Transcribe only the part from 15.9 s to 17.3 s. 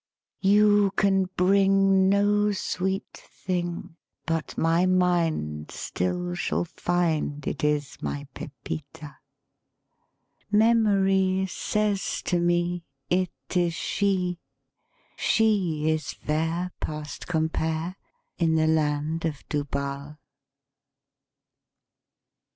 is fair Past